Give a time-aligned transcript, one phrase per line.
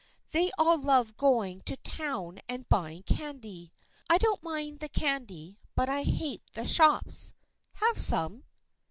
[0.31, 3.71] They all love going to the town and buying candy.
[4.09, 7.33] I don't mind the candy but I hate the shops.
[7.73, 8.43] Have some